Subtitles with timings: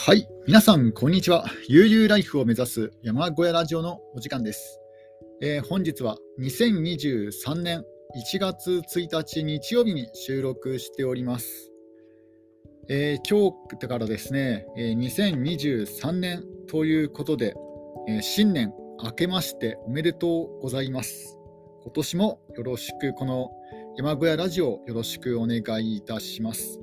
[0.00, 1.44] はい、皆さん、こんにちは。
[1.66, 4.78] 悠々ライフを目指す山小屋ラジオのお時間です。
[5.42, 7.84] えー本日は2023年
[8.32, 11.72] 1月1日日曜日に収録しております。
[12.88, 17.56] えー今日からですね、えー2023年ということで、
[18.08, 18.72] えー新年
[19.02, 21.36] 明けましておめでとうございます。
[21.82, 23.50] 今年もよろしく、この
[23.96, 26.78] 山小屋ラジオよろしくお願いいたします。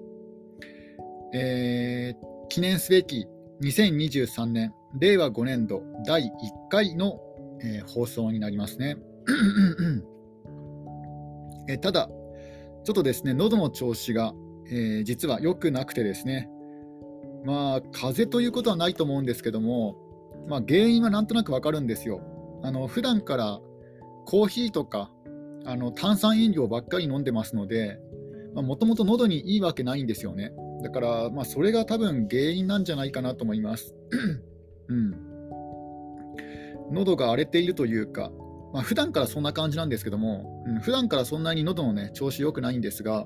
[1.34, 3.28] えー記念すべき
[3.62, 6.28] 2023年令和5年度第1
[6.70, 7.20] 回の、
[7.62, 8.98] えー放送になりますね。
[11.68, 12.10] えただ、
[12.84, 14.34] ちょっとですね、喉の調子が、
[14.70, 16.50] えー実は良くなくてですね、
[17.46, 19.96] まあ、風邪ということはないと思うんですけども、
[20.48, 22.22] まあ、原因はなんとなくわかるんですよ。
[22.64, 23.60] あの普段から
[24.26, 25.12] コーヒーとか
[25.66, 28.00] あの炭酸飲料ばっかり飲んでますので、
[28.56, 30.52] もともと喉にいいわけないんですよね。
[30.86, 33.96] だから、まあ、それが多分原因なんじゃないかなと思います。
[34.88, 35.16] うん、
[36.92, 38.32] 喉が荒れているというか、
[38.72, 43.26] まあ、普段からそんな感じなんですけども、うん、普段からそんなに喉の、ね、調子良くないんですが、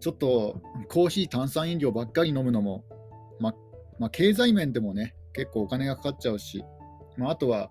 [0.00, 2.84] ちょっとコーヒー、炭酸飲料ばっかり飲むのも、
[3.40, 3.54] ま
[3.98, 6.62] まあ、経済面でもね、結構お金がかかっちゃうし、
[7.16, 7.70] まあ、あとは、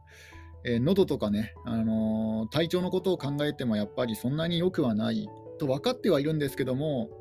[0.66, 5.28] えー喉とかね、あのー体調のことを考えてもやっぱりそんなに良くはない
[5.60, 7.21] と分かってはいるんですけども、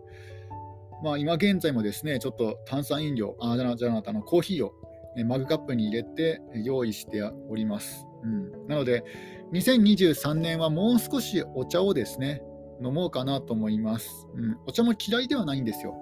[1.03, 4.73] まあ、今現在もですね、ちょっと炭酸飲料、あじゃなじゃなあのコーヒーを
[5.25, 8.07] マグカップに入れて用意しております。
[8.23, 9.05] うん、なので、
[9.53, 12.43] 2023年はもう少しお茶をですね、
[12.83, 14.27] 飲もうかなと思います。
[14.35, 15.95] うん、お茶も嫌いではないんですよ。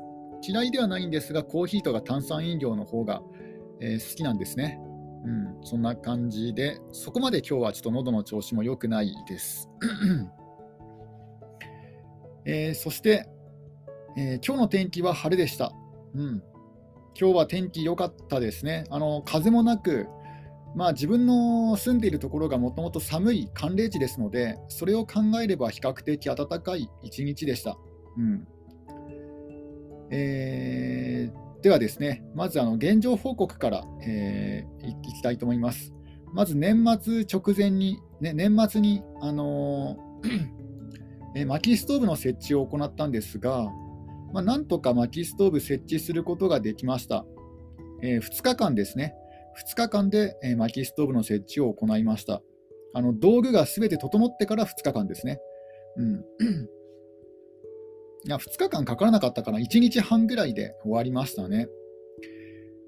[0.42, 3.22] 嫌いではないんですが、コーヒーとか炭酸飲料の方が、
[3.80, 4.80] えー好きなんですね。
[5.24, 9.68] うん、そんな感じで、そこまで今日はちょっと喉の調子も良くないです。
[12.44, 13.28] えーそして、
[14.18, 15.72] えー今日の天気は晴れでした。
[16.14, 16.42] うん、
[17.18, 18.84] 今日は天気良かったですね。
[18.90, 20.08] あの風もなく、
[20.74, 27.78] まあ、自分の住んでいるところがもともと寒い寒冷地ですので、それを考えれば比較的暖かい一日でした。
[28.16, 28.48] うん
[30.10, 35.92] えーではですね、まずあの現状報告から、えーいきたいと思います。
[36.32, 40.28] まず年末直前に、ね、年末に、あのー
[41.36, 43.68] えー薪ストーブの設置を行ったんですが、
[44.32, 47.24] まあ、なんとか薪ストーブ設置することができました。
[48.02, 49.14] え2日間ですね、
[49.66, 52.42] 2日間で、えー薪ストーブの設置を行いました。
[52.94, 55.40] あの道具がすべて整ってから2日間ですね。
[55.96, 56.24] うん
[58.26, 61.68] いや2日間かからなかったから1日半ぐらいで終わりましたね。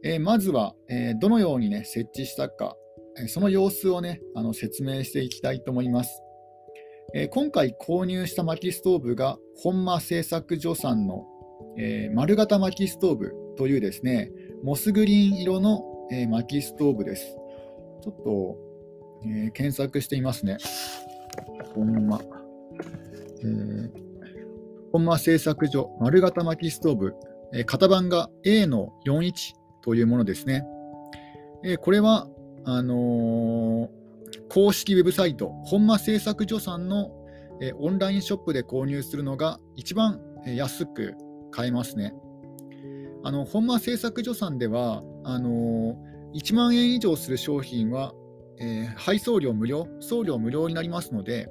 [0.02, 2.76] えーまずは、えーどのように、ね、設置したか、
[3.18, 6.22] えーその様子を、ね、あの説明していきたいと思います。
[7.14, 11.26] えー今回購入した薪ストーブが本間製作所さんの、
[11.76, 14.30] えー丸型薪ストーブというですね
[14.62, 15.82] モスグリーン色の、
[16.12, 17.36] えー薪ストーブです。
[18.02, 18.56] ちょっと、
[19.26, 20.56] え検索してみますね。
[21.74, 22.20] 本間。
[23.42, 23.90] えー
[24.92, 27.14] 本間製作所丸型薪ストーブ、
[27.54, 29.32] え型番が A の41
[29.82, 30.64] というものですね。
[31.62, 32.28] えこれは
[32.64, 33.88] あの
[34.48, 37.10] 公式ウェブサイト、本間製作所さんの、
[37.62, 41.14] えオンラインショップで購入するのが一番えー安く
[41.50, 42.14] 買えますね。
[43.22, 48.14] あの本間製作所さんではあのー1万円以上する商品は、
[48.58, 51.48] えー配送料無料、送料無料になりますので、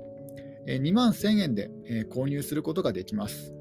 [0.67, 3.53] えー2万1000円で、えー購入することができます。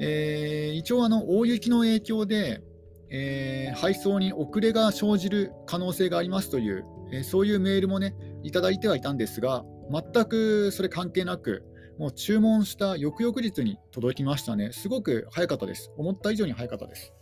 [0.00, 2.62] えー一応あの、大雪の影響で、
[3.10, 11.64] えー配送に遅れが生じる可能性がありますという、えーそういうメールもね、いただいてはいたんですが、全くそれ関係なく、
[11.98, 14.70] もう注文した翌々日に届きましたね。
[14.72, 15.92] すごく早かったです。
[15.96, 17.12] 思った以上に早かったです。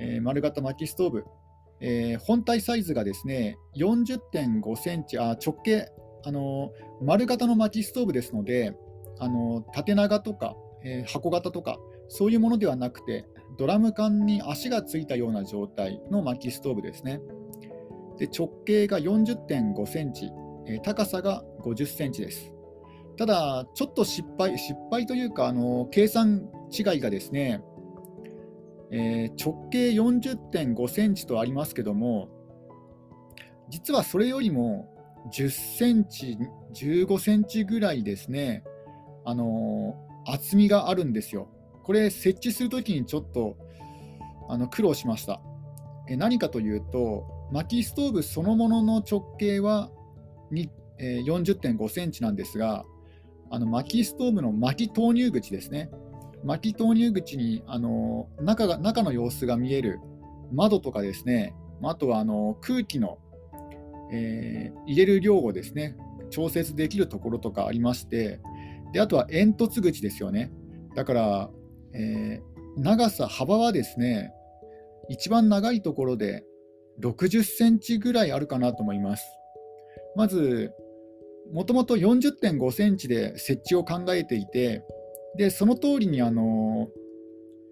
[0.00, 1.24] えー丸型薪ストーブ、
[1.80, 5.88] えー本体サイズがですね、40.5センチ、あ直径、
[6.24, 8.74] あのー丸型の薪ストーブですので、
[9.18, 11.78] あの縦長とか、え箱型とか、
[12.08, 13.24] そういうものではなくて、
[13.58, 17.20] ドラム缶に足がついたような状態の薪ストーブですね。
[18.18, 20.30] で直径が40.5センチ、
[20.66, 22.52] えー高さが50センチです。
[23.16, 27.62] ただ、ちょっと失敗、失敗というか、あの計算違いがですね、
[28.90, 32.28] えー直径40.5センチとありますけども、
[33.68, 34.88] 実はそれよりも
[35.32, 36.36] 10センチ、
[36.74, 38.64] 15センチぐらいですね、
[39.24, 41.48] あの厚みがあるんですよ。
[41.84, 43.56] これ、設置するときにちょっと
[44.48, 45.40] あの苦労しました。
[46.08, 49.90] え何かというと、薪ストーブそのものの直径は、
[50.98, 52.84] 40.5センチなんですが、
[53.50, 55.90] あの薪ストーブの薪投入口ですね。
[56.44, 60.00] 薪投入口にあの中が中の様子が見える
[60.52, 63.18] 窓とかですね、あとはあの空気の、
[64.10, 65.96] えー、入れる量をですね
[66.30, 68.40] 調節できるところとかありまして、
[68.92, 70.50] であとは煙突口ですよね。
[70.94, 71.50] だから、
[71.94, 74.32] えー、長さ、幅はですね、
[75.08, 76.44] 一番長いところで
[77.02, 79.24] 60センチぐらいあるかなと思います。
[80.16, 80.72] まず、
[81.52, 84.84] もともと40.5センチで設置を考えていて、
[85.36, 86.88] でその通りにあの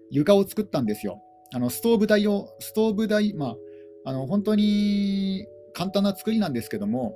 [0.09, 1.21] 床を作ったんですよ。
[1.53, 3.55] あのストーブ台を、ストーブ台、ま
[4.05, 7.15] あ、あの本当に簡単な作りなんですけども、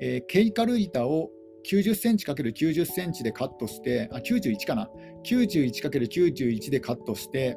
[0.00, 1.30] えー、ケイカル板を
[1.68, 4.88] 90センチ ×90 センチでカットして、あ、91かな。
[5.24, 7.56] 91×91 でカットして、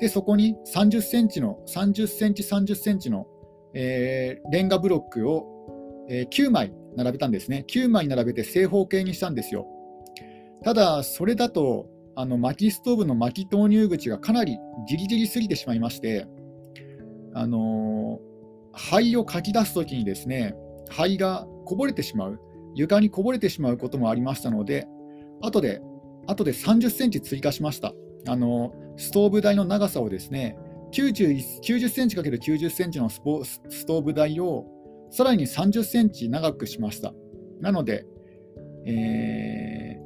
[0.00, 3.26] で、そこに30センチの、30センチ、30センチの、
[3.74, 5.46] えー、レンガブロックを、
[6.08, 7.64] えー、9枚並べたんですね。
[7.68, 9.66] 9枚並べて正方形にしたんですよ。
[10.64, 11.88] ただ、それだと、
[12.18, 14.58] あの薪ストーブの薪投入口がかなり
[14.88, 16.26] ギリギリすぎてしまいまして、
[17.34, 20.54] あのー、灰をかき出すときにですね、
[20.88, 22.40] 灰がこぼれてしまう。
[22.74, 24.86] 床にこぼれてしまうこともありましたので、
[25.42, 25.80] 後で、
[26.26, 27.92] 後で30センチ追加しました。
[28.26, 30.58] あのストーブ台の長さをですね、
[30.92, 34.66] 90, 90センチ ×90 センチのスポストーブ台を
[35.10, 37.12] さらに30センチ長くしました。
[37.60, 38.06] なので、
[38.86, 39.98] え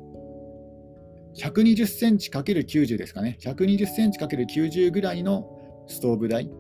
[1.35, 5.49] ー、120センチ ×90 ですかね、120センチ ×90 ぐらいの
[5.87, 6.51] ストーブ台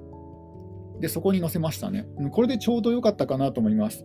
[1.00, 2.06] で、そこに乗せましたね。
[2.32, 4.04] これでちょうど良かったかなと思います。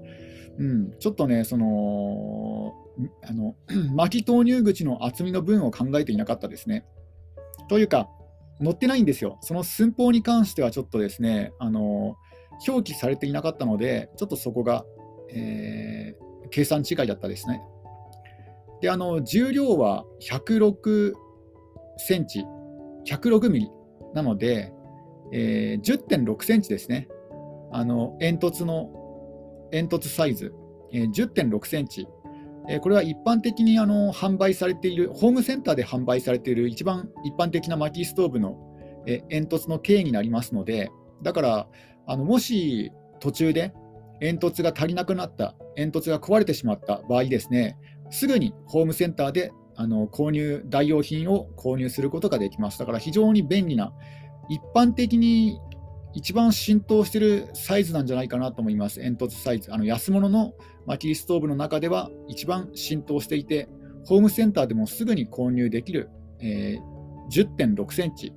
[0.58, 2.74] うん、ちょっとね、その、
[3.22, 3.56] あの、
[3.94, 6.86] 巻き投入口の厚みの分を考えていなかったですね。
[7.68, 8.10] というか、
[8.64, 9.38] 載ってないんですよ。
[9.42, 12.16] その寸法に関してはちょっとですね、あの、
[12.68, 14.86] 表記されていなかったので、ちょっとそこが、
[15.30, 17.62] えー、計算違いだったですね。
[18.82, 21.14] で、あの、重量は106
[21.98, 22.46] センチ、
[23.08, 23.72] 106ミリ
[24.14, 24.74] なので、
[25.34, 27.08] えー、10.6センチですね。
[27.72, 28.90] あの、煙突の
[29.72, 30.54] 煙突サイズ、
[30.94, 32.08] えー、10.6センチ、
[32.68, 38.58] え、これは一般的にあの販売されている、ホームセンターで販売されている一番一般的な薪ストーブの、
[39.06, 40.90] え、煙突の径になりますので、
[41.22, 41.68] だから
[42.08, 43.74] あのもし途中で
[44.20, 47.78] 煙突が足りなくなった、煙突が壊れてしまった場合ですね、
[48.10, 52.80] すぐにホームセンターであの購入、代用品を購入することができます。
[52.80, 53.94] だから非常に便利な、
[54.50, 55.60] 一般的に
[56.16, 59.74] 一番浸透してるサイズなんじゃないかなと思います、煙突サイズ。
[59.74, 60.54] あの安物の
[60.86, 63.68] 薪ストーブの中では一番浸透していて、
[64.06, 66.10] ホームセンターでもすぐに購入できる、
[66.40, 68.34] えー、10.6センチ、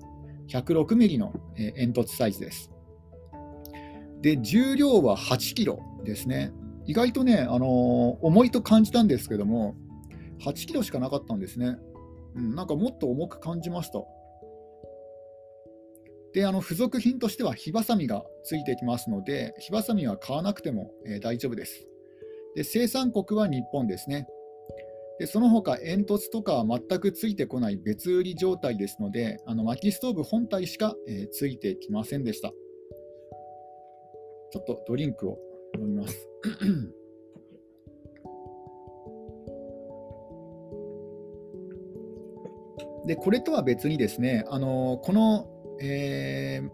[0.48, 2.72] 106ミリの、えー、煙突サイズです。
[4.22, 6.52] で、重量は8キロですね。
[6.84, 9.76] 意外とね、あのー、重いと感じたんですけども、
[10.40, 11.76] 8キロしかなかったんですね。
[12.34, 14.00] うん、なんかもっと重く感じました。
[16.34, 21.86] であの付属品としては火ばさみがついてきますので、火ばさみは買わなくても、えー、大丈夫です。
[22.54, 24.26] で生産国は日本ですね。
[25.18, 32.52] でその他煙突とかは全くついてこない別売り状態ですので、あの薪ストーブ本体しか、えー、ついてきませんでした。
[34.50, 35.38] ちょっとドリンクを
[35.78, 36.28] 飲みます。
[43.06, 45.48] でこれとは別にですね、あのこの
[45.80, 46.70] えー、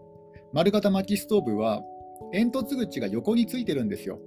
[0.53, 1.81] 丸型薪ストーブは
[2.31, 4.19] 煙突口が横についてるんですよ。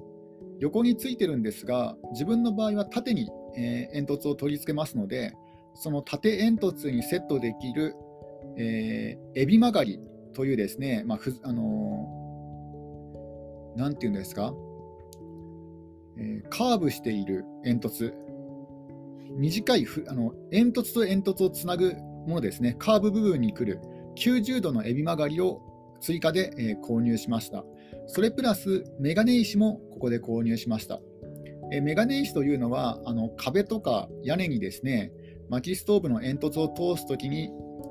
[0.60, 5.32] 横についてるんですが、自分の場合は縦に、えー、煙突を取り付けますので、
[5.74, 7.94] その縦煙突にセットできる、
[8.56, 10.00] えー、エビ曲がり
[10.34, 14.52] というですね、まあふあのー、なんていうんですか、
[16.16, 18.12] えー、カーブしている煙突、
[19.36, 21.94] 短いふあの煙突と煙突をつなぐ
[22.26, 23.80] ものですね、カーブ部分に来る
[24.18, 25.62] 90度のエビ曲がりを
[26.00, 27.64] 追加で、え、購入しました。
[28.06, 31.00] それプラスメガネ石もここで購入しました。
[31.72, 35.12] え、メガネ石というのはあの壁とか屋根にですね
[35.50, 37.50] 薪ストーブの煙突を通すときに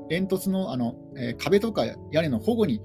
[0.09, 2.81] 煙突のあの、えー、壁とか屋根の保護に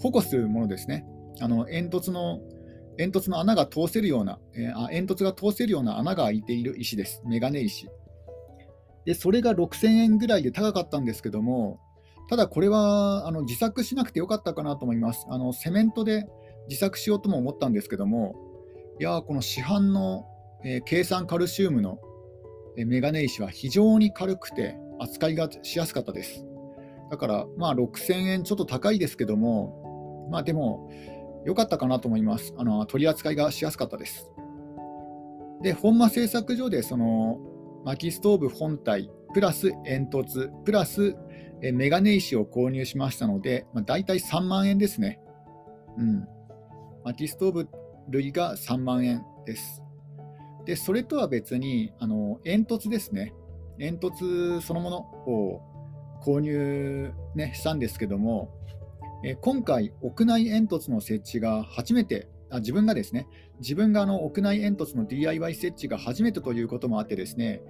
[0.00, 1.06] 保護するものですね。
[1.40, 2.40] あの煙突の
[2.96, 7.22] 煙突の穴が通せるような、えー、煙突が通せるような穴が開いている石です。
[7.26, 7.88] メガネ石。
[9.04, 11.80] で、それが6000円ぐらいで高かったんですけども、
[12.28, 15.26] ただこれはあの自作しなくてよかったかなと思います。
[15.28, 16.26] あのセメントで
[16.68, 18.34] 自作しようとも思ったんですけども、
[19.00, 20.26] いやこの市販の、
[20.64, 21.98] えー、計算カルシウムの、
[22.76, 26.46] えー、メガネ石は非常に軽くて扱いがしやすかったです。
[27.10, 30.90] だから、まあ、6000円ちょっと高いですけども、まあでも、
[31.44, 32.54] 良かったかなと思います。
[32.56, 34.30] あの取り扱いがしやすかったです。
[35.62, 37.38] で、本間製作所でその
[37.84, 41.14] 薪ストーブ本体プラス煙突、プラス
[41.72, 45.20] メガネ石を購入しましたので、まあ、大体3万円ですね。
[45.96, 46.28] うん。
[47.04, 47.68] 薪ストーブ
[48.10, 49.82] 類が3万円です。
[50.64, 53.34] で、それとは別に、あの煙突ですね。
[53.78, 55.62] 煙突そのものを
[56.24, 58.50] 購入、ね、したんですけども、
[59.24, 63.26] え今回、屋内煙突の設置が初めてあ、自分がですね、
[63.60, 67.60] 自分があの屋内煙突の DIY 設置が初めてということもあってですね、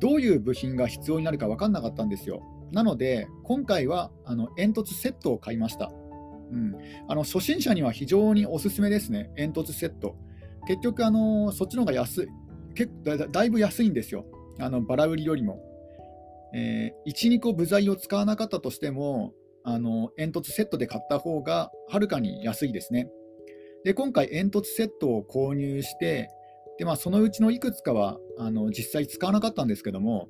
[0.00, 2.42] どういう部品が必要になるか分かんなかったんですよ。
[2.72, 5.92] なので、今回はあの煙突セットを買いました。
[6.50, 6.76] うん、
[7.08, 10.16] あの初心者には非常におすすめですね、煙突セット。
[10.66, 12.28] 結局、あのそっちの方が安い
[12.74, 14.24] 結だ、だいぶ安いんですよ、
[14.58, 15.60] あのバラ売りよりも。
[16.54, 19.32] えー、1、2個部材を使わなかったとしても、
[19.64, 23.08] あの煙突セットで買った方がはるかに安いですね。
[23.84, 26.30] で今回、煙突セットを購入して、
[26.78, 30.28] でまあ、そのうちのいくつかはあの実際使わなかったんですけども、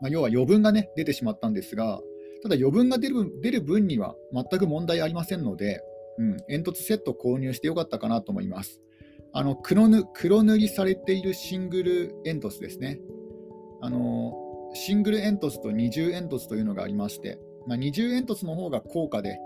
[0.00, 2.00] まあ、要は余分が、ね、出てしまったんですが、
[2.42, 5.80] ただ余分が出る分には全く問題ありませんので、
[6.18, 8.80] うん、煙突セット購入してよかったかなと思います。
[9.32, 13.00] あの黒ぬ黒塗りされているシングル煙突ですね。
[13.80, 14.34] あの
[14.74, 19.38] シングル煙突と二重煙突というのがありまして、まあ、二重煙突の方が高価で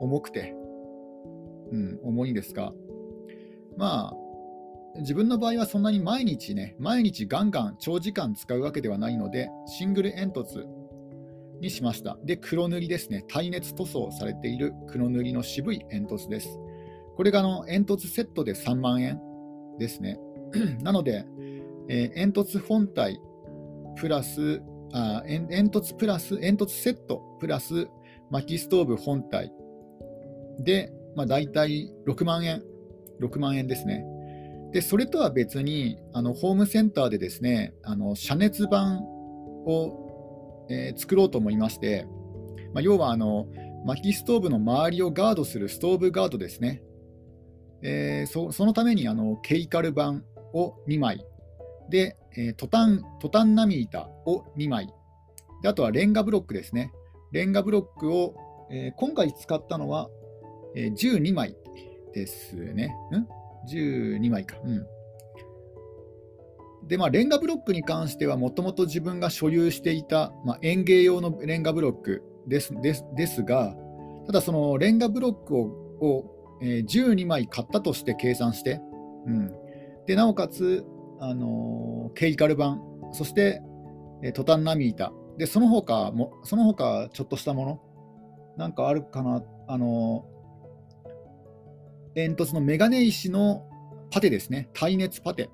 [0.00, 0.54] 重くて、
[1.70, 2.72] うん、重いんですが、
[3.76, 4.16] まあ、
[4.96, 10.66] 自分の場合はそんなに毎日ね、毎日ガンガン長時間使うわけではないので、シングル煙突
[11.60, 12.18] にしました。
[12.24, 13.24] で、黒塗りですね。
[13.28, 16.58] 耐熱塗装されている黒塗りの渋い煙突です。
[17.16, 19.20] これがあの煙突セットで3万円
[19.78, 20.18] ですね。
[20.82, 21.24] なので、
[21.88, 23.20] えー、煙突本体
[23.96, 27.88] プラスあ煙突プラス煙突セットプラス
[28.30, 29.52] 薪ストーブ本体
[30.58, 32.62] で、まあ、大体6万円、
[33.20, 34.04] 6万円ですね。
[34.72, 42.06] で、それとは別に、あのホームセンターでですね、あの遮熱板を、えー、作ろうと思いまして、
[42.72, 43.46] まあ、要はあの
[43.84, 46.82] 薪ストーブの周りをガードするストーブガードですね。
[47.82, 50.22] えー、そそのためにあのケイカル板
[50.54, 51.26] を2枚、
[51.90, 54.88] で、えー、トタントタンナミ板を2枚
[55.62, 56.92] で、あとはレンガブロックですね。
[57.32, 58.34] レンガブロックを、
[58.70, 60.08] えー、今回使ったのは、
[60.74, 61.56] えー、12枚
[62.14, 62.94] ですね。
[63.14, 63.41] ん？
[63.70, 64.56] 12枚か。
[64.64, 64.86] うん。
[66.88, 73.74] で、まあ、レンガブロックに関しては、もともと自分が所有していた、まあ、園芸用のレンガブロックですですですが、
[74.26, 76.24] ただそのレンガブロックをを、
[76.60, 78.80] えー、12枚買ったとして計算して、
[79.26, 79.54] うん、
[80.06, 80.84] でなおかつ、
[81.20, 82.78] あのー、ケイカル板、
[83.12, 83.62] そして、
[84.22, 87.80] えー、トタンナミ板、でその他も、その他ちょっとしたもの、
[88.58, 90.26] なんかあるかな、あの
[92.14, 93.66] 煙突のメガネ石の
[94.10, 95.50] パテですね、耐熱パテ。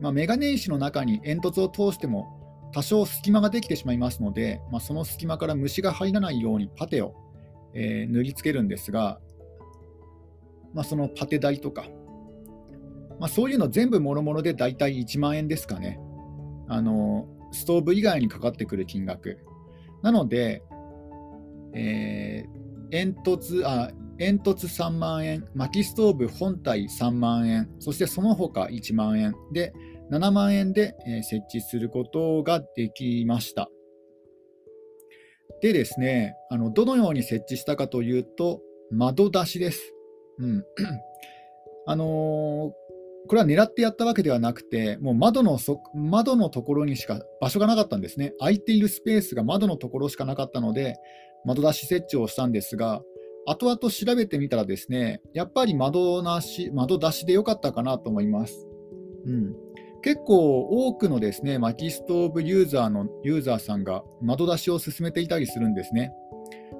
[0.00, 7.14] まあ、メガネ石の中に煙突を通しても多少隙間ができてしまいますので、まあ、その隙間から虫が入らないようにパテを、
[7.74, 9.20] えー、塗りつけるんですが、
[10.74, 11.86] まあ、そのパテ代とか、
[13.18, 15.98] まあ、そういうの全部もろもろで大体1万円ですかね。
[16.68, 19.38] あのストーブ以外にかかってくる金額。
[20.02, 20.62] なので、
[21.72, 29.72] えー、煙突あ煙突3万円、薪ストーブ本体3万円、そしてその他1万円で、
[30.10, 33.70] 7万円で設置することができました。
[35.60, 38.60] でですね、あのどのように設置したかというと、
[38.90, 39.94] 窓出しです。
[40.38, 40.64] うん。
[41.86, 42.08] あのー、
[43.28, 48.32] これは狙ってやったわけではなくて、もう窓のそ窓のところにしか場所がなかったんですね。
[48.38, 50.96] 空いているスペースが窓のところしかなかったので、
[51.44, 53.02] 窓出し設置をしたんですが、
[53.50, 58.68] 後々調べてみたらですね、やっぱり窓なし窓出しで良かったかなと思います。
[59.24, 59.56] うん、
[60.02, 66.12] 結構多くのですね、薪ストーブユーザーのユーザーさんが窓出しを進めていたりするんですね。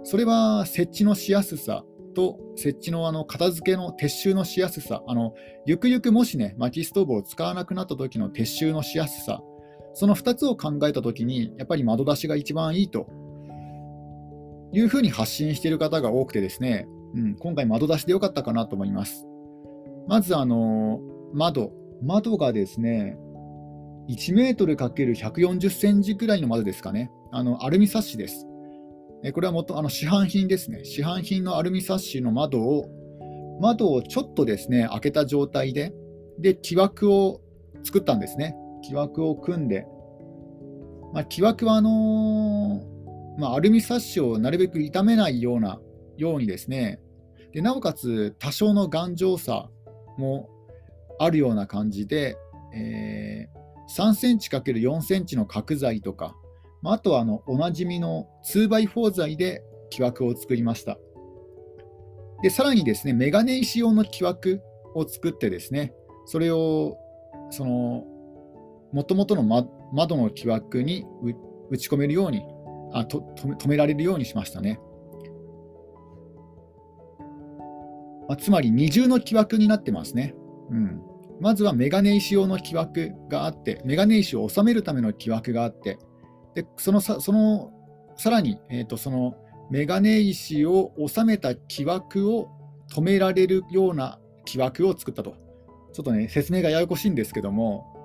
[0.04, 1.84] それは設置のしやすさ
[2.14, 5.32] と設置のあの片付けの撤収のしやすさ、あの
[5.64, 9.40] ゆくゆくもしね、薪ストーブを使わなくなった時の撤収のしやすさ、
[9.94, 13.06] その2つを考えたときに、やっぱり窓出しが一番いいと
[14.72, 19.26] いうふうに発信している方が多くてですね、うん、今回窓出しでよかったかなと思います。
[20.06, 21.00] まず、あの
[21.32, 21.72] 窓。
[22.02, 23.18] 窓がですね、
[24.08, 27.10] 1メートル ×140 センチくらいの窓ですかね。
[27.32, 28.46] あのアルミサッシです。
[29.34, 30.84] これはもとあの市販品ですね。
[30.84, 32.88] 市販品のアルミサッシの窓を、
[33.60, 35.92] 窓をちょっとですね、開けた状態で、
[36.38, 37.40] で、木枠を
[37.82, 38.54] 作ったんですね。
[38.82, 39.86] 木枠を組んで。
[41.12, 42.97] まあ、木枠はあのー
[43.38, 45.80] まあ、アルミサッシをなるべく傷めないような
[46.16, 47.00] ようにですね
[47.52, 49.70] でなおかつ多少の頑丈さ
[50.18, 50.50] も
[51.18, 52.36] あるような感じで、
[52.74, 56.34] えー、3センチ ×4 センチの角材とか
[56.82, 60.98] まあ、あとはあのおなじみの 2x4 材で木枠を作りました。
[62.42, 64.60] でさらにですね、メガネ石用の木枠
[64.94, 65.92] を作ってですね、
[66.26, 66.96] それを
[67.50, 68.04] その
[68.92, 71.04] 元々の窓の木枠に
[71.70, 72.42] 打ち込めるように
[72.92, 74.80] あと止められるようにしましたね。
[78.28, 80.34] まあ、つまり二重の木枠になってますね。
[80.70, 81.00] うん、
[81.40, 85.98] まずはメガネ石用の木枠があって、メガネ石を収めるための木枠があって、
[86.54, 87.70] でそのさその
[88.16, 89.34] さらに、えーと、その
[89.70, 92.48] メガネ石を収めた木枠を
[92.92, 95.34] 止められるような木枠を作ったと。
[95.92, 97.97] ちょっとね、説明がややこしいんですけども、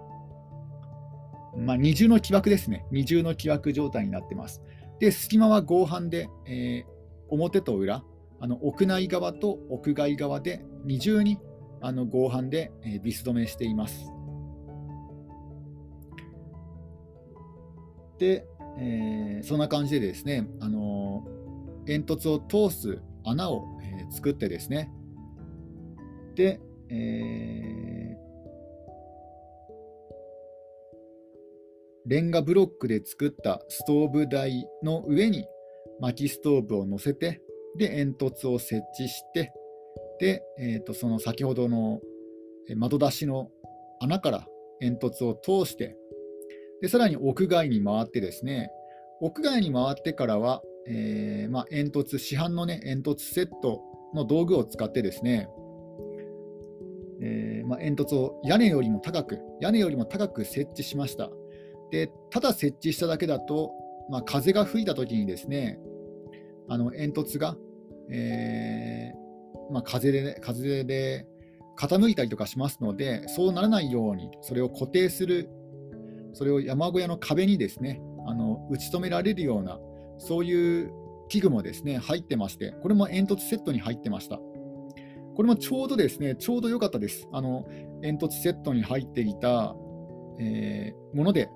[1.57, 2.85] まあ、二重の木枠ですね。
[2.91, 4.61] 二重の木枠状態になってます。
[4.99, 6.91] で、隙間は合板で、えー、
[7.29, 8.03] 表と裏、
[8.39, 11.39] あの屋内側と屋外側で二重に
[11.81, 14.11] あの合板で、えー、ビス止めしています。
[18.17, 18.45] で、
[18.77, 24.91] えー、そんな感じでですね、あのー、煙突を通す穴を、えー、作ってですね、
[26.35, 28.02] で、え
[32.05, 35.45] レンガブロックで作ったストーブ台の上に
[35.99, 37.41] 薪ストーブを乗せて、
[37.77, 39.53] で、煙突を設置して、
[40.19, 42.01] で、えー、とその先ほどの
[42.75, 43.49] 窓出しの
[43.99, 44.47] 穴から
[44.79, 45.95] 煙突を通して、
[46.81, 48.69] でさらに屋外に回ってですね、
[49.21, 53.81] 屋外に回ってからは、えー、まあ、煙突、市販の、ね、煙突セット
[54.13, 55.47] の道具を使ってですね、
[57.21, 61.29] えー、まあ、煙突を屋根よりも高く、屋根よりも高く設置しました。
[61.93, 63.71] でただ設置しただけだと、
[64.09, 65.77] まあ、風が吹いたときにですね、
[66.67, 67.55] あの煙突が、
[68.09, 71.27] えー、まあ、風で、風で
[71.77, 75.51] 傾いたりとかしますので、そうならないように、それを固定する、
[76.33, 79.79] それを山小屋の壁にですね、あの打ち止められるような、
[80.17, 80.91] そういう
[81.29, 84.37] 器具もですね入ってまして、これも煙突セットに入ってました。
[85.35, 87.27] これもちょうどですね、ちょうど良かったです。
[87.31, 87.67] あの
[88.01, 89.75] 煙突セットに入っていた、
[90.39, 91.49] えー、もので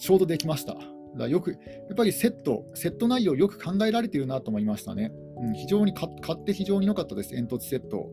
[0.00, 0.76] ちょうどできました。
[1.16, 1.56] だよく、や
[1.92, 5.12] っぱりセット、セット内容よく考えられているなと思いましたね。
[5.38, 8.08] うん、非常に買って非常に良かったです、煙突セット。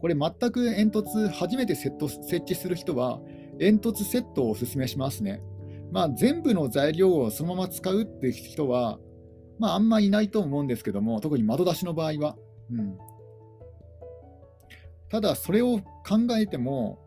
[0.00, 3.20] これ全く煙突初めてセット設置する人は、
[3.58, 5.42] 煙突セットをお勧めしますね。
[5.90, 8.98] まあ、全部の材料をそのまま使うっていう人は、
[9.58, 12.36] まあ、あんまいないと思うんですけども、特に窓出しの場合は。
[12.70, 12.98] うん、
[15.08, 16.98] ただ、それを考えても、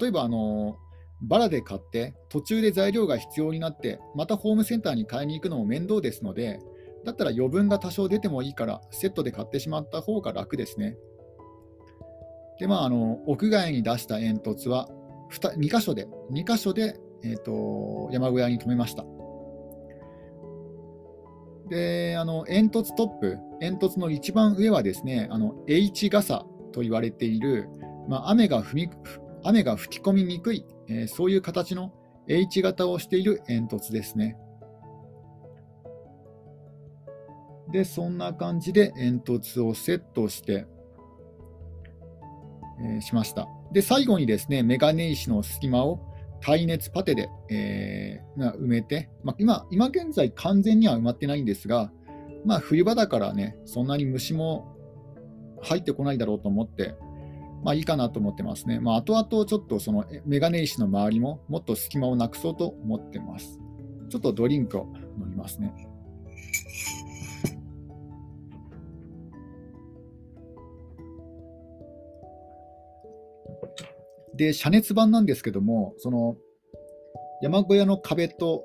[0.00, 0.78] 例えばあの
[1.22, 6.58] バラで買って途中で材料が必要になってまたホームセンターに買いに行くのも面倒ですので
[7.04, 10.96] だったら余分が多少出てもいいからセットで買ってしまった方が楽ですね。
[12.58, 14.88] でまあ、あの屋外に出した煙突は
[15.32, 19.04] 2, 2箇所で2箇所で、えーと、山小屋に止めました。
[21.68, 27.68] であの煙突トップ、煙突の一番上はですねあの H 傘と言われている、
[28.08, 28.90] まあ、雨が踏み
[29.44, 31.92] 雨が吹き込みにくい、えー、そういう形の
[32.28, 34.36] H 型をしている煙突ですね。
[37.70, 40.66] で、そんな感じで煙突をセットして、
[42.82, 43.48] えー、しました。
[43.72, 46.00] で、最後にですね、メガネ石の隙間を
[46.40, 51.90] 耐熱パテで、えー、埋めて、まあ、今、今現在完全には埋まってないんですが、
[52.44, 54.76] まあ、冬場だからね、そんなに虫も
[55.62, 56.94] 入ってこないだろうと思って、
[57.64, 58.78] まあいいかなと思ってますね。
[58.78, 63.58] まあ後々ちょっとそのメガネ石の周りももっと隙間をなくそうと思ってます。
[64.10, 64.86] ちょっとドリンクを
[65.18, 65.72] 飲みますね。
[74.36, 76.36] で、遮熱板なんですけども、その
[77.40, 78.64] 山小屋の壁と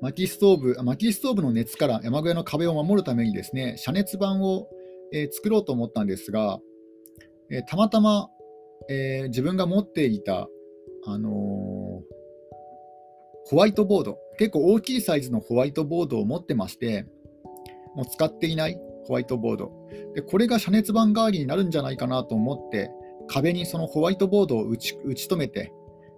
[0.00, 4.68] 薪ストーブ、薪ストーブの熱から山小屋の壁を守るためにですね、遮熱板を、
[5.12, 6.60] えー、作ろうと思ったんですが、
[7.52, 8.30] えー、たまたま、
[8.88, 10.48] えー、自分が持っていた、
[11.06, 11.32] あのー、
[13.44, 17.06] ホワイトボード、結構大きいサイズのホワイトボードを持ってまして、
[17.94, 19.70] もう使っていないホワイトボード。
[20.14, 22.90] でこれが遮熱板代わりになるんじゃないかなと思って、
[23.28, 25.72] 壁にそのホワイトボードを打ち打ち止めて、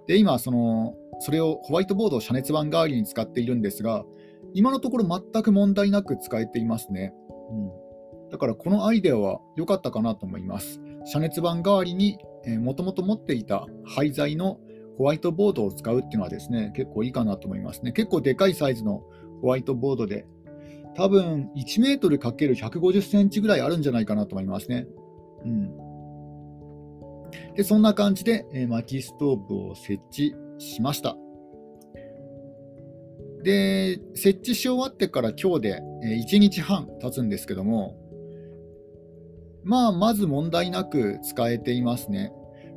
[0.07, 4.05] で今その、それをホワイトボードを遮熱板代わりに使っているんですが、
[4.53, 7.13] 今のところ全く問題なく使えていますね。
[7.51, 10.81] うん、だからこのアイデアは良かったかなと思います。
[11.05, 12.19] 遮熱板代わりに
[12.61, 14.59] もともと持っていた廃材の
[14.99, 17.93] ホワイトボードを使うっていうのはですね、結構いいかなと思いますね。
[17.93, 19.03] 結構でかいサイズの
[19.41, 20.27] ホワイトボードで、
[20.95, 24.87] 多分1メートル ×150 センチぐらいあるんじゃないかなと思いますね。
[25.45, 25.73] うん。
[27.57, 31.17] で、そんな感じで、え薪ストーブを設置しました。
[33.43, 37.97] で、設置し終わってから今日で1日半経つんですけども、
[39.65, 42.33] まあ、まず問題なく使えていますね。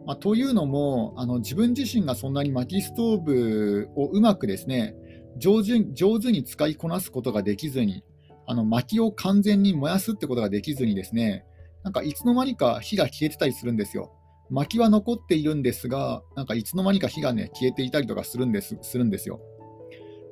[0.05, 4.95] まあ、というのもあの、自分自身がそんなに薪ストーブをうまくですね
[5.37, 8.03] 上手上手に使いこなすことができずに、
[8.45, 11.45] あの薪を完全に燃やすってことができずにですね、
[11.83, 14.13] なんかいつの間にか火が消えてたりするんですよ。
[14.49, 19.41] 薪は残っているんですが、なんかいつの間にか火がね、消えていたりとかするんですするんですよ。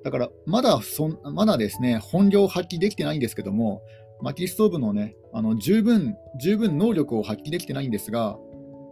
[0.04, 3.82] だから、まだそん、まだですね、本領を発揮できてないんですけども、
[4.22, 8.38] 薪ストーブのね、あの十分、十分能力を発揮できてないんですが、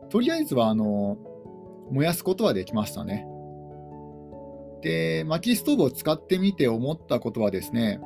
[0.10, 1.18] とりあえずは、あの、
[1.92, 3.26] 燃やすことはできましたね。
[4.82, 8.00] で、薪ストーブを使ってみて思ったことはですね、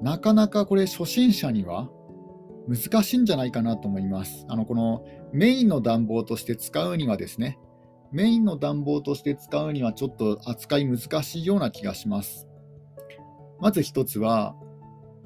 [0.00, 1.90] なかなかこれ初心者には
[2.66, 4.46] 難しいんじゃないかなと思います。
[4.48, 7.58] あの、このメインの暖房として使うにはですね、
[8.10, 12.48] メインの暖房として使うにはちょっと扱い難しいような気がします。
[13.60, 14.56] まず一つは、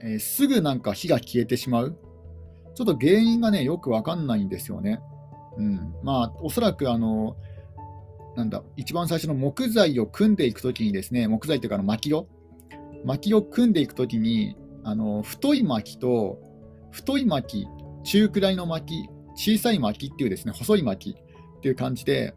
[0.01, 1.97] えー、すぐなんか火が消えてしまう。
[2.75, 5.01] ちょっと原因がね、よくわかんないんですよね。
[5.57, 5.95] うん。
[6.03, 7.37] まあ、おそらくあの、
[8.37, 12.27] なんだ、一番最初の木材を組んでいくときにですね、木材というかの薪を、
[13.05, 16.39] 薪を組んでいくときに、あの太い薪と、
[16.91, 17.67] 太い薪、
[18.03, 21.17] 中くらいの薪、小さい薪っていうですね、細い薪
[21.59, 22.35] っていう感じで、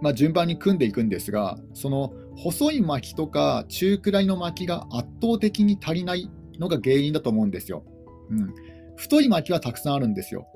[0.00, 6.30] まあ、順番に組んでいくんですが、その細い薪とか中くらいの薪が圧倒的に足りない
[6.60, 7.84] のが原因だと思うんですよ。
[8.30, 8.54] うん、
[8.96, 10.46] 太い薪はたくさんあるんですよ。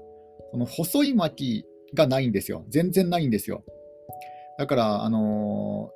[0.53, 1.64] その細い薪
[1.95, 2.64] がないんですよ。
[2.69, 3.64] 全然ないんですよ。
[4.59, 5.90] だから、あの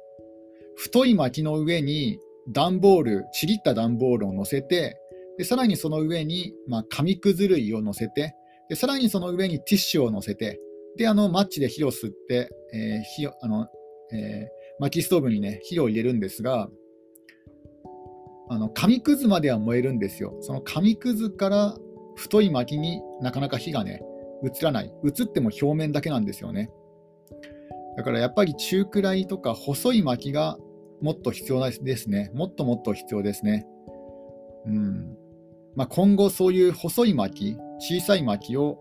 [0.76, 2.18] ー、太い薪の上に
[2.48, 4.96] 段ボール、ちぎった段ボールを乗せて、
[5.36, 8.34] でさらにその上に、まあ、紙くず類を乗せて
[8.68, 10.60] で、さらにその上にティッシュを乗せて、
[10.96, 13.68] であのマッチで火を吸って、えー、火あの
[14.10, 14.48] えー、
[14.80, 16.68] 薪ストーブに、ね、火を入れるんですが、
[18.50, 20.36] あの紙くずまでは燃えるんですよ。
[20.40, 21.76] その紙くずから
[22.16, 24.02] 太い薪になかなか火がね、
[24.44, 24.92] 映らない。
[25.04, 26.70] 映っても表面だけなんですよね。
[27.96, 30.56] だからやっぱり中くらいとか細い薪が
[31.00, 32.30] もっと必要ですね。
[32.34, 33.66] もっともっと必要ですね。
[34.66, 35.16] うん
[35.76, 38.78] まあ、今後そういう細い薪、小さい薪を、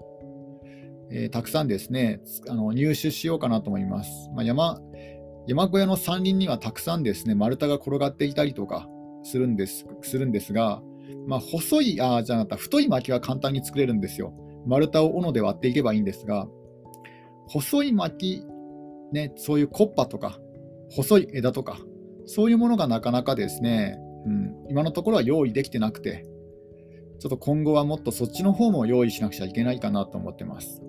[1.12, 4.10] えー、たくさんですねあの入手しようかなと思います。
[4.36, 4.80] まあ、山
[5.48, 8.90] 山小屋の山林にはたくさんですね丸太が転がっていたりとか
[9.30, 10.82] するんですするんですが、
[11.28, 14.34] まあ、細い、あじゃなかった太い薪は簡単に作れるんですよ。
[14.66, 16.48] 丸太を斧で割っていけばいいんですが、
[17.48, 18.44] 細い薪、
[19.12, 20.40] ね、そういうコッパとか、
[20.90, 21.80] 細い枝とか、
[22.26, 26.26] そういうものがなかなかですね、うん、今のところは用意できてなくて、
[27.20, 30.82] ちょっと今後はもっとそっちの方も用意しなくちゃいけないかなと思ってます。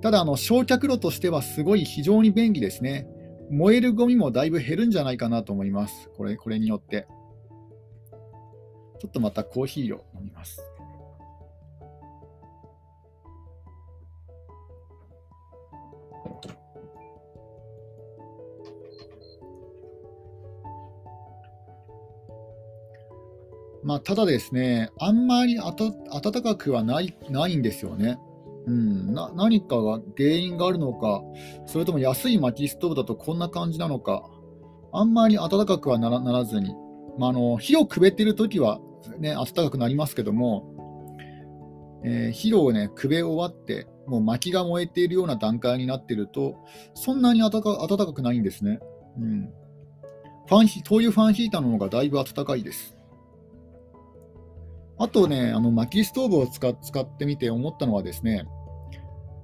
[0.00, 3.06] ただ、あの焼却炉としてはすごい非常に便利ですね。
[3.50, 6.10] 燃えるゴミもだいぶ減るんじゃないかなと思います。
[6.16, 7.06] これこれによって。
[9.02, 10.62] ちょっとまたコーヒーを飲みます。
[23.82, 25.72] まあ、ただですね、あんまり暖
[26.44, 28.20] かくはないないんですよね。
[28.66, 31.22] うん、な何かが原因があるのか、
[31.66, 34.22] それとも安い薪ストーブだとこんな感じなのか、
[34.92, 36.72] あんまり暖かくはならならずに、
[37.18, 38.78] まあ、あの火をくべてるときは、
[39.18, 40.64] ね、暖かくなりますけども、
[42.04, 46.56] えー、火を、ね、くべ終わって、もう薪が燃えているような段階になっていると、
[46.94, 48.80] そんなに暖か暖かくないんですね。
[49.18, 49.52] うん、
[50.48, 52.96] ファン灯油ファンヒーターの方がだいぶ暖かいです。
[54.98, 58.44] あとね、あの薪ストーブを使使ってみて思ったのはですね、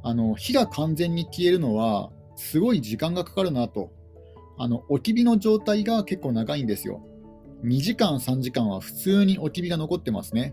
[0.03, 3.93] あの火が完全に消えるのはすごい時間がかかるなと。
[4.61, 7.01] あの置き火の状態が結構長いんですよ。
[7.65, 10.53] 2時間、3時間は普通に置き火が残ってますね。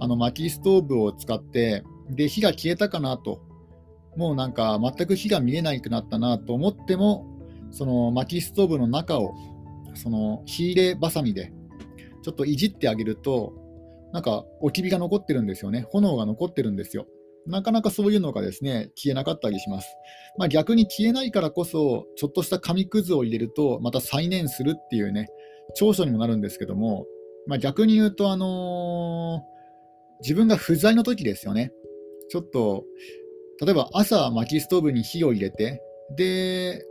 [0.00, 3.40] あの薪ストーブを使って、で火が消えたかなと。
[4.16, 7.26] もうなんか全く火が見えなくなったなと思っても、
[7.70, 9.34] その薪ストーブの中を
[9.94, 11.52] その火入ればさみで
[12.22, 13.52] ちょっといじってあげると、
[14.12, 15.86] なんか置き火が残ってるんですよね。
[15.90, 17.06] 炎が残ってるんですよ。
[17.46, 19.88] なかなかそういうのがですね、消えなかったりします。
[20.38, 25.28] まあ、逆に消えないからこそ、ちょっとした紙くずを入れると、また再燃するっていうね、
[25.74, 27.06] 長所にもなるんですけども、
[27.46, 31.72] まあ、逆に言うと、あのー、自分が不在の時ですよね。
[32.30, 32.84] ちょっと、
[33.60, 35.82] 例えば朝薪ストーブに火を入れて、
[36.16, 36.84] で、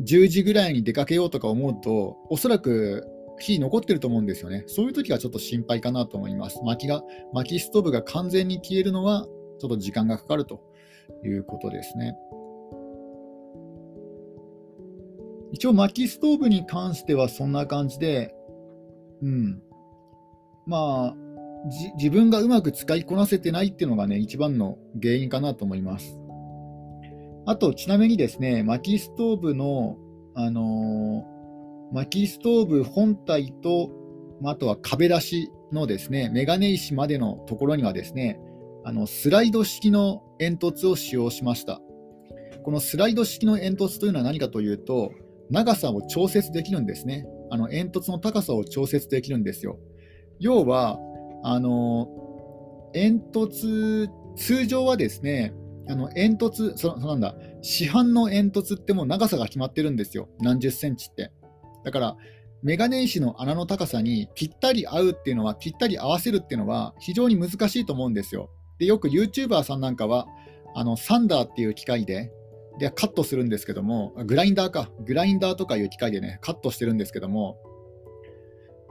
[0.00, 3.06] 10時ぐらいに出かけようとか思うと、おそらく
[3.38, 4.64] 火残ってると思うんですよね。
[4.66, 6.60] そういう時はちょっと心配かなと思います。
[6.62, 9.26] 薪が、薪ストーブが完全に消えるのは、
[9.58, 10.60] ちょっと時間がかかると
[11.24, 12.16] いうことですね。
[15.52, 18.34] 一応薪ストーブに関してはそんな感じで、
[19.22, 19.62] うん。
[20.66, 21.16] まあ、
[21.96, 26.18] 自分がうまく使いこなせてないっていうのがね、一番の原因かなと思います。
[27.46, 29.96] あと、ちなみにですね、薪ストーブの、
[30.34, 33.90] あのー、薪ストーブ本体と、
[34.44, 38.40] あとは壁出しのですね、メガネ石までのところにはですね、
[38.84, 41.80] あのスライド式の煙突を使用しました。
[42.64, 45.12] このスライド式の煙突というのは何かというと、
[45.50, 47.26] 長さを調節できるんですね。
[47.50, 49.78] あの煙突の高さを調節できるんですよ。
[50.40, 50.98] 要は、
[51.44, 52.08] あの
[52.92, 55.54] 煙突、通常はですね、
[55.88, 61.32] あの煙突そ、なんだ、市販の煙突ってもう長さが決まってるんですよ、何十センチって。
[61.84, 62.16] だから、
[62.62, 68.50] メガネ石の穴の高さにぴったり合うっていうのは、ぴったり合わせるっていうのは非常に難しいと思うんですよ。
[68.78, 70.26] でよく YouTuber さんなんかは、
[70.74, 72.32] あのサンダーっていう機械で
[72.78, 77.58] でカットするんですけども、グラインダーか、グラインダーとかいう機械でね、カットしてるんですけども、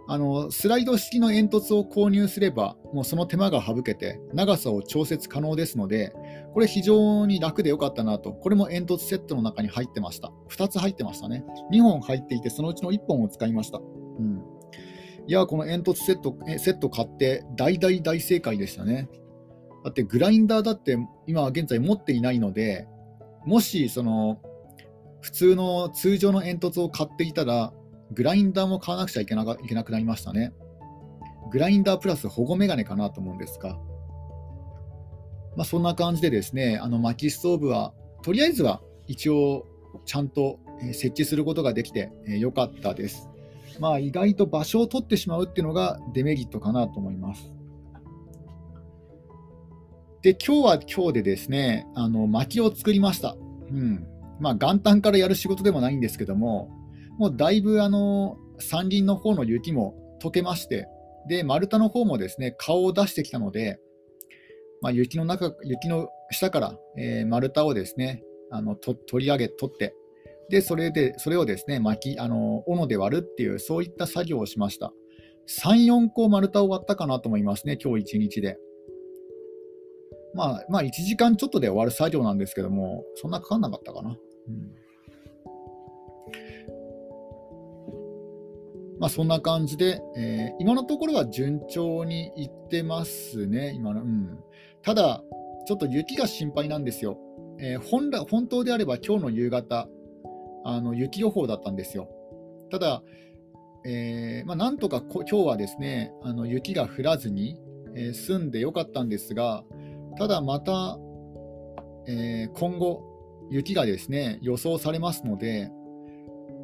[0.07, 6.13] あのスライド式の煙突を購入すれば、もうその手間が省けて、長さを調節可能ですので、
[6.53, 10.31] これ非常に楽でよかったなと、これも煙突セットの中に入ってました。
[10.49, 11.45] 2つ入ってましたね。
[11.71, 13.79] 2本入っていて、そのうちの1本を使いました。
[13.79, 14.43] うん、
[15.27, 19.07] いや、この煙突セットセット買って、大大大正解でしたね。
[19.83, 22.87] だってグラインダーだって今現在持っていないので、
[23.45, 24.39] もしその
[25.21, 27.73] 普通の通常の煙突を買っていたら、
[28.11, 30.53] グラインダーも買わなくちゃいけないけなくなりましたね。
[31.51, 33.77] グラインダープラス保護メガネかなと思うんですが、
[35.55, 39.65] まあ、そんな感じでですね、あの薪ストーブは、とりあえずは一応
[40.05, 40.59] ちゃんと
[40.93, 43.29] 設置することができてよかったです。
[43.79, 47.51] まあ、意外と場所を取ってしまうっていうのがデメリットかなと思います。
[50.21, 53.35] で、今日は今日でですね、あの薪を作りました。
[53.71, 54.07] うん。
[54.39, 56.69] まあ、元旦からやる仕事でもないんですけども、
[57.17, 60.87] もうだいぶあの山林の方の雪も溶けまして、
[61.27, 63.79] で、丸太の方もですね、顔を出してきたので、
[64.81, 69.95] まあ、雪の中、雪の下から、えー、丸太をですね、あのと取り上げ、取って、
[70.49, 74.93] で、それで、それをですね、巻き、あの、斧で割るっていう、そういった作業をしました。
[75.47, 78.57] 3、4個丸太を割ったかなと思いますね、今日1日で。
[80.33, 84.17] まあ、まあ、1時間ちょっとで終わる作業なんですけども、そんなかかんなかったかな。
[84.47, 84.81] うん
[89.01, 94.03] まあ、そんな感じで、えー、今のところは順調にいってますね、今の。
[94.03, 94.37] うん、
[94.83, 95.23] ただ、
[95.67, 97.17] ちょっと雪が心配なんですよ。
[97.59, 99.89] えー、本来本当であれば今日の夕方、
[100.63, 102.09] あの雪予報だったんですよ。
[102.69, 103.01] ただ、
[103.85, 107.57] えー、まあ、なんとか今日はですねあの雪が降らずに、
[107.95, 109.63] えー、済んでよかったんですが、
[110.17, 110.97] ただまた、
[112.07, 113.03] え今後、
[113.49, 115.71] 雪がですね予想されますので、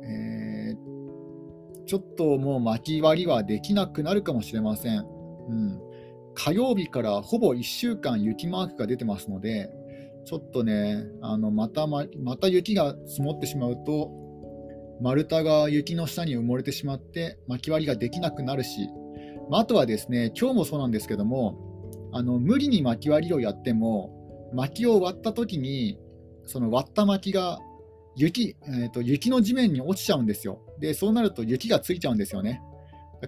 [0.03, 0.75] え
[1.85, 5.05] ちょっともう巻き割りはできなくなるかもしれません。
[5.49, 5.79] うん、
[6.35, 9.69] 火曜日からほぼ1週間雪マークが出てますので、
[10.25, 14.11] ちょっとね、あのまたままた雪が積もってしまうと、
[15.01, 18.89] 丸太が雪の下に埋もれてしまって、巻き割りができなくなるし、
[19.49, 21.55] まあ、あとはですね、今日もそうなんですけども、
[22.11, 24.13] あの無理に巻き割りをやっても、
[24.53, 25.97] 薪を割った時に、
[26.45, 27.59] その割った薪が
[28.15, 30.61] 雪、えーと、雪の地面に落ちちゃうんですよ。
[30.79, 32.61] で、そうなると雪がついちゃうんですよね。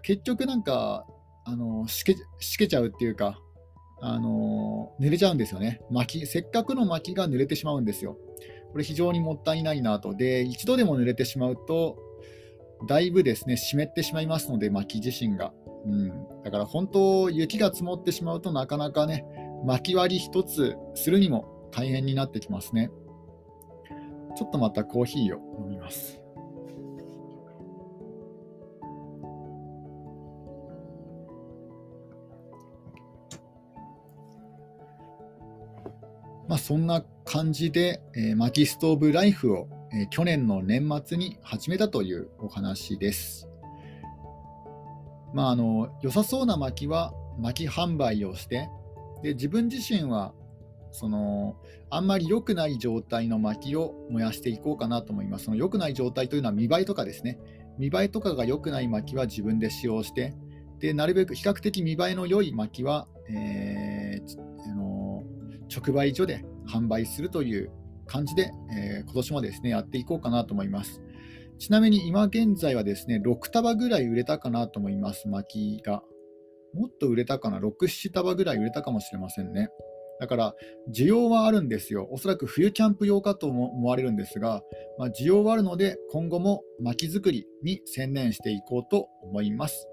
[0.02, 1.06] 結局なんか、
[1.46, 3.40] あのしけしけちゃうっていうか、
[4.02, 5.82] あの濡れちゃうんですよね。
[5.92, 8.18] 薪、せっかくの薪が濡れてしまうんですよ。
[8.72, 10.14] これ非常にもったいないなと。
[10.14, 11.98] で、一度でも濡れてしまうと、
[12.88, 15.54] だいぶですね、湿ってしまいますので、薪自身が。
[15.86, 16.10] うん、
[16.44, 19.26] だから本当、雪が積もってしまうとなかなかね、
[19.66, 22.90] 薪割り一つするにも大変になってきますね。
[24.36, 26.22] ちょっとまたコーヒーを飲みます。
[36.48, 43.49] まあ、そんな感じで、えー、薪ストーブライフを、えー、去年の年末に始めたというお話です。
[45.34, 48.70] まあ、あの良さそうな薪は薪販売をして
[49.22, 50.34] で自分自身は
[50.92, 51.56] その
[51.90, 55.46] あんまり良くない状態の薪を燃やしていこうかなと思います。
[55.46, 57.40] その良くない状態というのは見栄えとかですね。
[57.78, 60.36] 見栄えとかが良くない薪は自分で使用して、
[60.80, 65.24] でなるべく比較的見栄えの良い薪は、えー、あの
[65.70, 67.72] 直売所で販売するという
[68.06, 71.02] 感じで、えー、今年もですねやっていこうかなと思います。
[71.60, 76.04] ちなみに今現在はですね6束ぐらい売れたかなと思います、薪が。
[76.74, 79.70] もっと売れたかな、6、7束ぐらい売れたかもしれませんね。
[80.20, 80.56] だから
[80.94, 82.08] 需要はあるんですよ。
[82.12, 84.62] おそらく冬キャンプ用かと思われるんですが、
[84.98, 89.88] まあ、需要はあるので今後も薪作りに専念していこうと思います。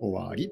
[0.00, 0.50] 終わり。